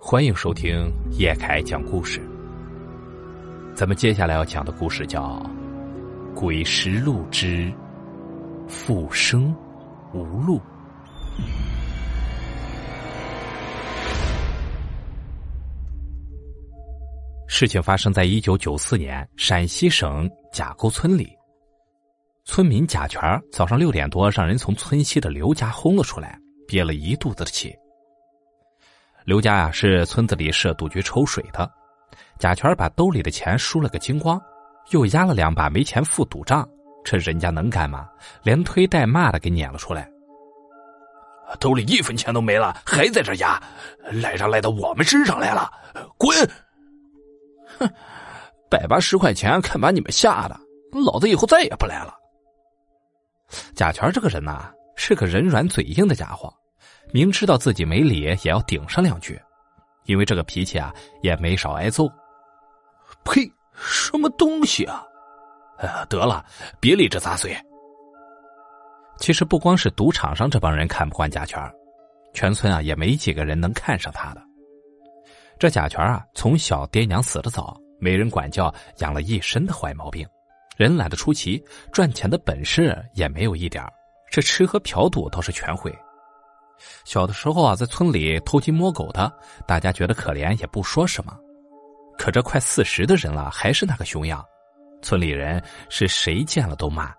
[0.00, 2.20] 欢迎收听叶凯讲故事。
[3.74, 5.42] 咱们接下来要讲的故事叫
[6.34, 7.70] 《鬼石路之
[8.68, 9.54] 复生
[10.14, 10.58] 无路》。
[17.48, 21.28] 事情发生在一九九四年陕西省贾沟村里。
[22.44, 23.20] 村民贾全
[23.52, 26.38] 早上六点多让人从村西的刘家轰了出来，
[26.68, 27.74] 憋了一肚子的气。
[29.28, 31.70] 刘家呀是村子里设赌局抽水的，
[32.38, 34.40] 贾全把兜里的钱输了个精光，
[34.88, 36.66] 又压了两把没钱付赌账，
[37.04, 38.08] 趁人家能干嘛，
[38.42, 40.10] 连推带骂的给撵了出来。
[41.60, 43.62] 兜里一分钱都没了，还在这压，
[44.10, 45.70] 赖账赖到我们身上来了，
[46.16, 46.34] 滚！
[47.78, 47.86] 哼，
[48.70, 50.58] 百八十块钱，看把你们吓的，
[51.04, 52.14] 老子以后再也不来了。
[53.74, 56.50] 贾全这个人呐，是个人软嘴硬的家伙。
[57.12, 59.40] 明知道自己没理，也要顶上两句，
[60.04, 62.08] 因为这个脾气啊，也没少挨揍。
[63.24, 63.50] 呸！
[63.80, 65.04] 什么东西啊！
[65.78, 66.44] 呃，得了，
[66.80, 67.56] 别理这杂碎。
[69.18, 71.60] 其实不光是赌场上这帮人看不惯贾全，
[72.34, 74.42] 全村啊也没几个人能看上他的。
[75.58, 80.26] 这贾全啊，从小爹娘死的早，没人管教，养了一身的坏毛病，
[80.76, 81.62] 人懒得出奇，
[81.92, 83.84] 赚钱的本事也没有一点
[84.30, 85.96] 这吃喝嫖赌倒是全会。
[87.04, 89.32] 小的时候啊，在村里偷鸡摸狗的，
[89.66, 91.36] 大家觉得可怜，也不说什么。
[92.16, 94.44] 可这快四十的人了，还是那个熊样，
[95.02, 97.14] 村里人是谁见了都骂。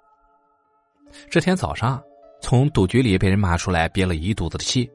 [1.29, 2.01] 这天早上，
[2.41, 4.89] 从赌局里被人骂出来，憋了一肚子的气。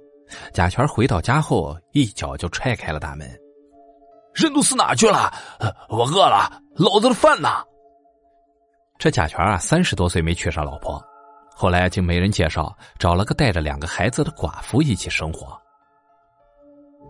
[0.53, 3.29] 贾全回到家后，一脚就踹开了大门。
[4.35, 5.33] 人都死哪去了？
[5.89, 7.48] 我饿了，老子的饭呢？
[8.98, 11.03] 这贾全啊，三十多岁没娶上老婆。
[11.55, 15.57] 后来经媒人介绍，找了个带着两个孩子的寡妇一起生活。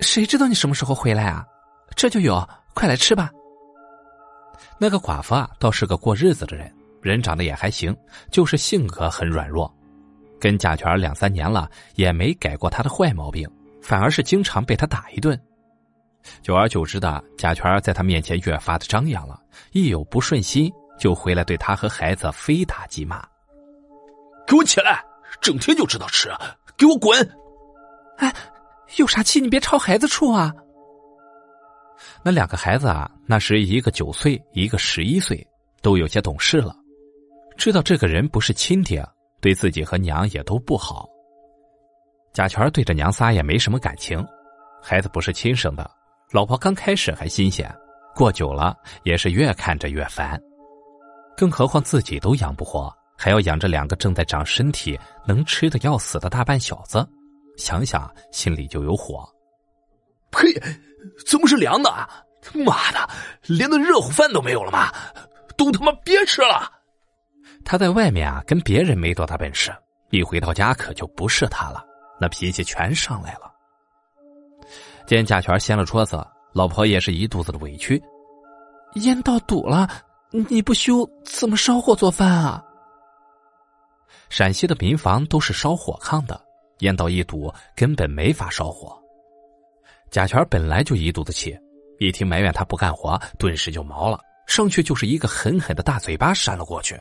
[0.01, 1.45] 谁知道你什么时候回来啊？
[1.97, 3.31] 这就有，快来吃吧。
[4.79, 7.97] 那个寡妇啊，倒是个过日子的人，人长得也还行，
[8.31, 9.73] 就是性格很软弱。
[10.39, 13.49] 跟贾全两三年了，也没改过他的坏毛病，
[13.81, 15.41] 反而是经常被他打一顿。
[16.43, 19.41] 久而久之的，贾全在他面前越发的张扬了，
[19.73, 23.25] 一有不顺心，就回来对他和孩子非打即骂。
[24.47, 25.05] 给我起来！
[25.41, 26.31] 整天就知道吃，
[26.77, 27.19] 给我滚！
[28.19, 28.33] 哎，
[28.97, 29.41] 有啥气？
[29.41, 30.55] 你别朝孩子处啊！
[32.23, 35.47] 那两个孩子啊，那时一个九岁，一个十一岁，
[35.83, 36.75] 都有些懂事了，
[37.57, 39.05] 知道这个人不是亲爹，
[39.41, 41.09] 对自己和娘也都不好。
[42.33, 44.25] 贾全对着娘仨也没什么感情，
[44.83, 45.91] 孩子不是亲生的，
[46.33, 47.71] 老婆刚开始还新鲜，
[48.15, 50.41] 过久了也是越看着越烦，
[51.37, 52.95] 更何况自己都养不活。
[53.17, 57.07] 还要养着两个正在长身体、能吃的要死的大半小子，
[57.57, 59.29] 想想心里就有火。
[60.31, 60.53] 呸！
[61.27, 61.91] 怎么是凉的？
[62.55, 63.09] 妈的，
[63.43, 64.93] 连顿热乎饭都没有了吗？
[65.57, 66.71] 都他妈别吃了！
[67.65, 69.71] 他在外面啊，跟别人没多大本事，
[70.11, 71.85] 一回到家可就不是他了，
[72.21, 73.53] 那脾气全上来了。
[75.07, 78.03] 见贾全掀了桌子，老婆也是一肚子的委屈。
[78.95, 79.87] 烟道堵了，
[80.31, 82.64] 你不修怎么烧火做饭啊？
[84.29, 86.41] 陕西的民房都是烧火炕的，
[86.81, 88.97] 烟道一堵，根本没法烧火。
[90.11, 91.57] 贾全本来就一肚子气，
[91.99, 96.95] 一听埋怨他不干活，顿时就毛了，上去就是一个狠狠的大嘴巴扇了过去。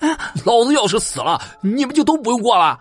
[0.00, 0.08] 哎，
[0.44, 2.78] 老子要是死了，你们就都不用过了。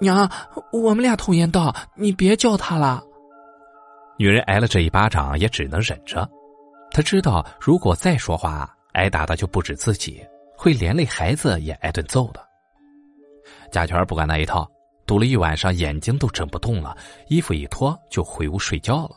[0.00, 0.30] 娘，
[0.72, 3.02] 我们俩同烟道，你别叫他了。
[4.16, 6.28] 女人挨了这一巴掌，也只能忍着。
[6.92, 10.24] 她知道，如果再说话，挨打的就不止自己。
[10.58, 12.44] 会连累孩子也挨顿揍的。
[13.70, 14.68] 贾全不管那一套，
[15.06, 16.96] 堵了一晚上，眼睛都睁不动了，
[17.28, 19.16] 衣服一脱就回屋睡觉了。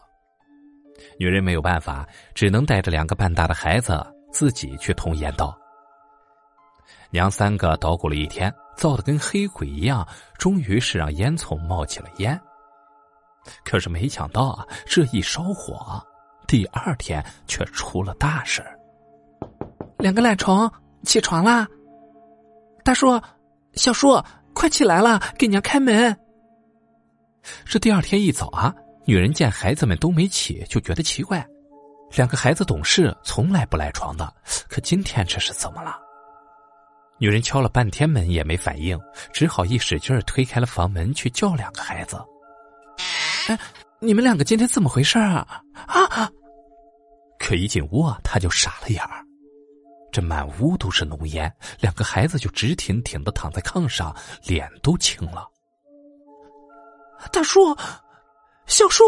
[1.17, 5.57] 女人没有办法，只能带着两个半大的孩子自己去通烟道。
[7.09, 10.07] 娘三个捣鼓了一天，造的跟黑鬼一样，
[10.37, 12.39] 终于是让烟囱冒起了烟。
[13.65, 15.99] 可是没想到啊，这一烧火，
[16.47, 18.63] 第二天却出了大事
[19.97, 20.71] 两个懒虫。
[21.03, 21.67] 起床啦，
[22.83, 23.21] 大叔、
[23.73, 24.21] 小叔，
[24.53, 26.17] 快起来了，给娘开门。
[27.65, 28.73] 这第二天一早啊，
[29.05, 31.45] 女人见孩子们都没起，就觉得奇怪。
[32.15, 34.31] 两个孩子懂事，从来不赖床的，
[34.69, 35.97] 可今天这是怎么了？
[37.17, 38.99] 女人敲了半天门也没反应，
[39.31, 42.17] 只好一使劲推开了房门去叫两个孩子。
[43.47, 43.57] 哎，
[43.99, 45.63] 你们两个今天怎么回事啊？
[45.87, 46.29] 啊！
[47.39, 49.25] 可一进屋啊，他就傻了眼儿。
[50.11, 54.13] 这满屋都是浓烟，两个孩子就直挺挺的躺在炕上，
[54.43, 55.47] 脸都青了。
[57.31, 57.75] 大叔，
[58.65, 59.03] 小叔，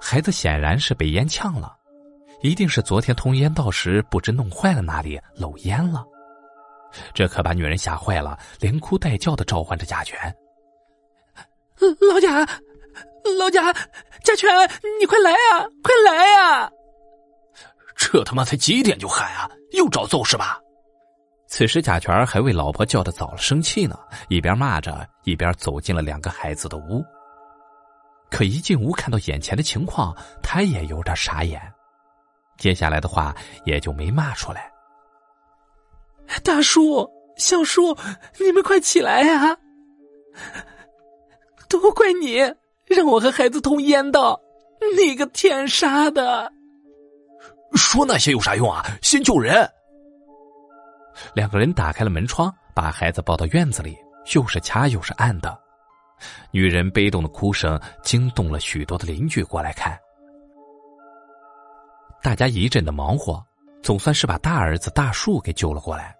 [0.00, 1.76] 孩子显然是被烟呛了，
[2.40, 6.04] 一定是昨天通烟道时不知弄坏了哪里漏烟了。
[7.12, 10.16] 这可把女人吓坏了，连哭带叫的召唤着贾全
[12.00, 12.38] ：“老贾，
[13.38, 13.72] 老贾，
[14.22, 14.48] 贾全，
[15.00, 16.70] 你快来啊，快来呀！”
[17.96, 19.50] 这他妈才几点就喊啊？
[19.72, 20.60] 又找揍是吧？
[21.48, 23.98] 此时贾全还为老婆叫的早了生气呢，
[24.28, 27.04] 一边骂着，一边走进了两个孩子的屋。
[28.30, 31.60] 可一进屋看到眼前的情况，他也有点傻眼，
[32.58, 33.34] 接下来的话
[33.64, 34.70] 也就没骂出来。
[36.42, 37.96] 大叔、小叔，
[38.40, 39.56] 你们快起来呀！
[41.68, 42.38] 都怪你，
[42.86, 44.40] 让我和孩子通烟道，
[44.96, 46.52] 你个天杀的！
[47.74, 48.84] 说那些有啥用啊？
[49.02, 49.68] 先救人！
[51.34, 53.96] 两个人打开了门窗，把孩子抱到院子里，
[54.34, 55.58] 又是掐又是按的。
[56.50, 59.98] 女人悲痛的哭声惊动了许多的邻居过来看。
[62.22, 63.44] 大家一阵的忙活，
[63.82, 66.16] 总算是把大儿子大树给救了过来。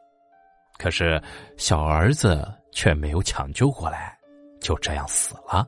[0.79, 1.23] 可是
[1.57, 4.17] 小儿子却没有抢救过来，
[4.61, 5.67] 就这样死了。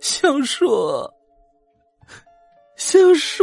[0.00, 0.66] 小树。
[2.76, 3.42] 小树，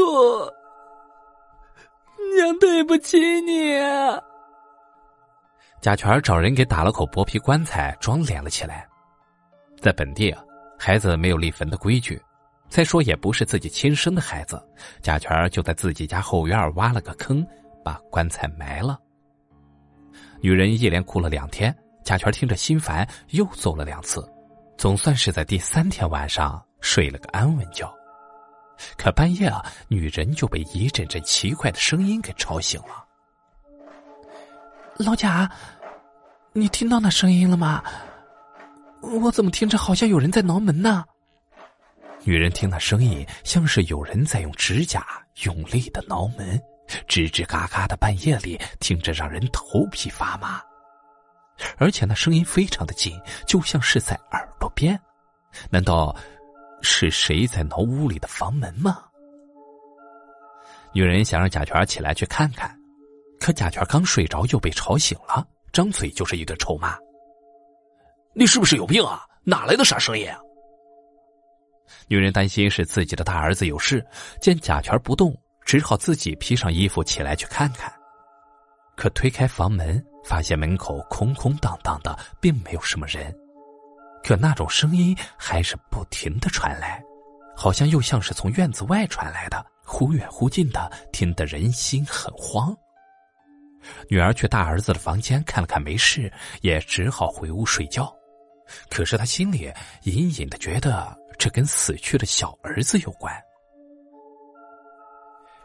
[2.36, 3.76] 娘对不起你。
[3.78, 4.22] 啊
[5.82, 8.88] 贾全找人给打了口薄皮棺材，装殓了起来。
[9.82, 10.42] 在本地啊，
[10.78, 12.22] 孩子没有立坟的规矩，
[12.70, 14.64] 再说也不是自己亲生的孩子，
[15.02, 17.46] 贾全就在自己家后院挖了个坑，
[17.84, 18.98] 把棺材埋了。
[20.42, 21.76] 女人一连哭了两天，
[22.06, 24.24] 贾全听着心烦，又揍了两次，
[24.78, 27.92] 总算是在第三天晚上睡了个安稳觉。
[28.98, 33.06] 可半夜啊，女人就被一阵阵奇怪的声音给吵醒了。
[34.98, 35.50] 老贾，
[36.52, 37.84] 你听到那声音了吗？
[39.02, 41.04] 我怎么听着好像有人在挠门呢？
[42.24, 45.06] 女人听那声音，像是有人在用指甲
[45.44, 46.58] 用力的挠门，
[47.08, 50.62] 吱吱嘎嘎的，半夜里听着让人头皮发麻。
[51.78, 55.00] 而且那声音非常的近，就像是在耳朵边。
[55.70, 56.16] 难道？
[56.84, 59.04] 是谁在挠屋里的房门吗？
[60.94, 62.78] 女人想让贾全起来去看看，
[63.40, 66.96] 可贾全刚睡着又被吵醒了，张嘴就是一顿臭骂
[68.36, 69.26] ：“你是不是有病啊？
[69.44, 70.38] 哪来的啥声音啊？”
[72.08, 74.06] 女人担心是自己的大儿子有事，
[74.40, 77.92] 见贾全不动，只好自己披上衣服起来去看看。
[78.96, 83.36] 可推开房门，发现门口空空荡荡的，并没有什么人。
[84.24, 87.04] 可那种声音还是不停的传来，
[87.56, 92.76] 好像又像是从院子外传来的，忽远忽近的，听得人心很慌。
[94.08, 96.32] 女儿去大儿子的房间看了看，没事，
[96.62, 98.10] 也只好回屋睡觉。
[98.90, 99.70] 可是她心里
[100.04, 103.36] 隐隐的觉得这跟死去的小儿子有关。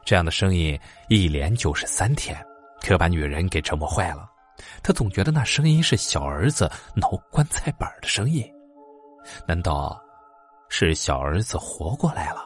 [0.04, 0.78] 这样的声音
[1.08, 2.37] 一连就是三天，
[2.81, 4.28] 可把女人给折磨坏了。
[4.82, 8.44] 他总觉得那声音是小儿子挠棺材板的声音，
[9.46, 10.00] 难道
[10.69, 12.44] 是小儿子活过来了？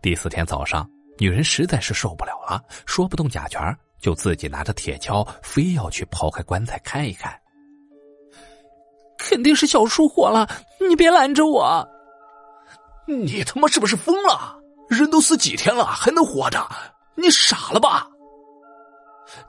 [0.00, 0.88] 第四天早上，
[1.18, 7.38] 女人实在是受不了了，说不动甲醛，就自己拿着铁锹，非要去刨开棺材看一看。
[9.18, 10.48] 肯定是小叔活了，
[10.88, 11.88] 你别拦着我！
[13.06, 14.58] 你他妈是不是疯了？
[14.88, 16.68] 人都死几天了，还能活着？
[17.14, 18.08] 你傻了吧？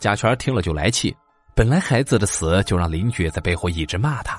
[0.04, 1.16] 贾全听了就来气，
[1.56, 4.38] 本来孩子的死就让邻居在背后一直骂他，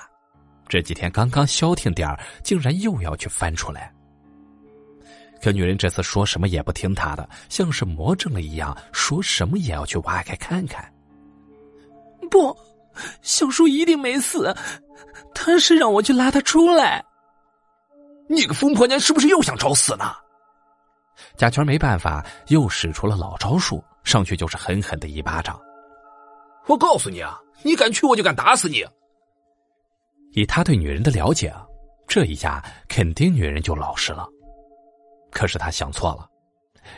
[0.68, 2.06] 这几天刚刚消停点
[2.42, 3.90] 竟然又要去翻出来。
[5.40, 10.86] 可女人这次说什么也不听他的，像是魔怔了一样，说什么也要去挖开看看。
[12.30, 12.54] 不，
[13.22, 14.54] 小叔一定没死，
[15.34, 17.02] 他是让我去拉他出来。
[18.28, 20.14] 你个疯婆娘，是不是又想找死呢？
[21.36, 23.82] 贾全没办法，又使出了老招数。
[24.04, 25.58] 上去就是狠狠的一巴掌。
[26.66, 28.84] 我告诉你啊，你敢去，我就敢打死你。
[30.32, 31.64] 以他对女人的了解啊，
[32.06, 34.28] 这一下肯定女人就老实了。
[35.30, 36.28] 可是他想错了，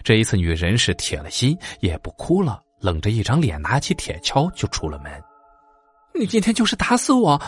[0.03, 5.13] 这一次女人是铁了心，也不哭了，冷着一张脸，拿起铁锹就出了门。
[6.13, 7.41] 你今天就是打死我，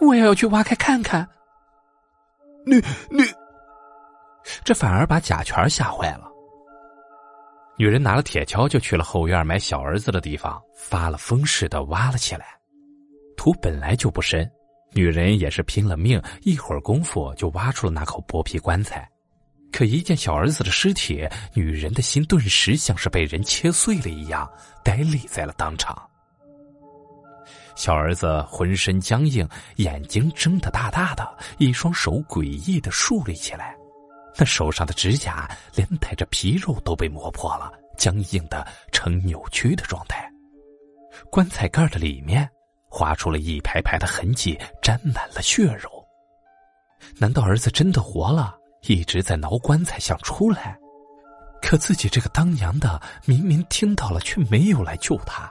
[0.00, 1.26] 我也要去挖开看看。
[2.66, 2.76] 你
[3.10, 3.22] 你，
[4.64, 6.30] 这反而把贾全吓坏了。
[7.78, 12.46] 女人拿了铁锹，就去了后院埋小儿子的地方，发了疯似的挖了起来。
[13.36, 14.50] 土本来就不深，
[14.92, 19.06] 女人也是拼了命，一会儿功夫就挖出了那口薄皮棺材。
[19.72, 24.50] 可一见小儿子的尸体，女人的心顿时像是被人切碎了一样，
[24.82, 26.00] 呆立在了当场。
[27.74, 33.76] 小儿子浑身僵硬，眼睛睁得大大的，一双手诡异的竖立起来，
[34.38, 40.30] 那手上的指甲连带着皮肉都被磨破了，僵硬的呈扭曲的状态。
[41.30, 42.48] 棺材盖的里面
[42.88, 45.90] 划出了一排排的痕迹，沾满了血肉。
[47.18, 50.78] 难道儿子真的活了，一直在挠棺材想出来？
[51.62, 55.50] 可自己这个当娘的明明听到了，却没有来救他。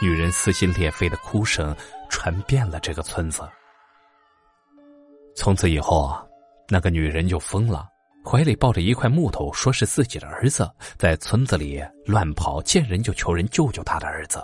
[0.00, 1.74] 女人撕心裂肺的哭声
[2.10, 3.48] 传遍了这个村子。
[5.42, 6.24] 从此以后啊，
[6.68, 7.88] 那个女人就疯了，
[8.24, 14.40] 怀里抱着一块木头，说是自己的儿子，在村子里乱跑，见人就求人救救他的儿子。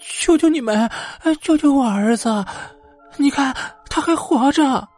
[0.00, 0.88] 求求你们，
[1.40, 2.28] 救救我儿子！
[3.16, 3.52] 你看
[3.90, 4.88] 他还活着。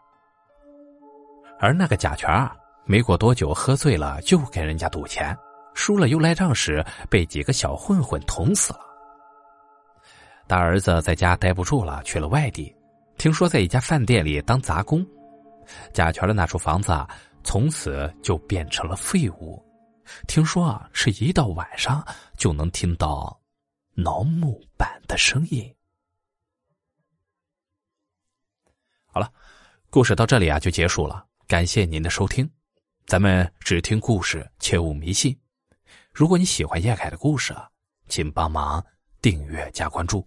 [1.58, 5.34] 而那个贾全啊，没过多久喝醉了，又跟人家赌钱，
[5.72, 8.80] 输了又赖账时，被几个小混混捅死了。
[10.46, 12.70] 大儿子在家待不住了，去了外地，
[13.20, 15.06] 听说在一家饭店里当杂工。
[15.92, 17.06] 贾全的那处房子啊，
[17.44, 19.62] 从此就变成了废物。
[20.26, 22.02] 听说啊，是一到晚上
[22.38, 23.38] 就能听到
[23.92, 25.70] 挠木板的声音。
[29.04, 29.30] 好了，
[29.90, 31.26] 故事到这里啊就结束了。
[31.46, 32.50] 感谢您的收听，
[33.04, 35.38] 咱们只听故事，切勿迷信。
[36.10, 37.54] 如果你喜欢叶凯的故事，
[38.08, 38.82] 请帮忙
[39.20, 40.26] 订阅加关注。